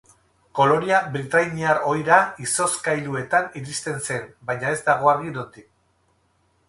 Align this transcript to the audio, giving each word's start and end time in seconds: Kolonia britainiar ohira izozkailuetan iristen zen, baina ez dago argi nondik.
Kolonia 0.59 1.01
britainiar 1.17 1.81
ohira 1.91 2.17
izozkailuetan 2.45 3.47
iristen 3.61 4.01
zen, 4.09 4.27
baina 4.51 4.73
ez 4.75 4.81
dago 4.89 5.13
argi 5.13 5.35
nondik. 5.37 5.69